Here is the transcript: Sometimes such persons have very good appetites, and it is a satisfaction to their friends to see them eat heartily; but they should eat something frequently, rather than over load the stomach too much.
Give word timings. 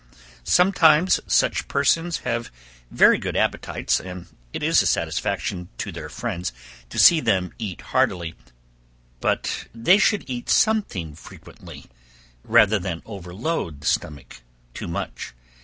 Sometimes 0.49 1.19
such 1.27 1.67
persons 1.67 2.21
have 2.21 2.51
very 2.89 3.19
good 3.19 3.37
appetites, 3.37 3.99
and 3.99 4.25
it 4.51 4.63
is 4.63 4.81
a 4.81 4.87
satisfaction 4.87 5.69
to 5.77 5.91
their 5.91 6.09
friends 6.09 6.51
to 6.89 6.97
see 6.97 7.19
them 7.19 7.53
eat 7.59 7.81
heartily; 7.93 8.33
but 9.19 9.67
they 9.75 9.99
should 9.99 10.27
eat 10.27 10.49
something 10.49 11.13
frequently, 11.13 11.85
rather 12.43 12.79
than 12.79 13.03
over 13.05 13.31
load 13.35 13.81
the 13.81 13.85
stomach 13.85 14.41
too 14.73 14.87
much. 14.87 15.35